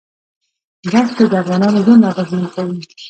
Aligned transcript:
دښتې 0.91 1.23
د 1.31 1.33
افغانانو 1.43 1.83
ژوند 1.85 2.07
اغېزمن 2.11 2.45
کوي. 2.55 2.79